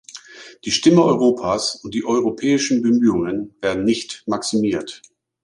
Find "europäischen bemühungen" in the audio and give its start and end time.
2.05-3.53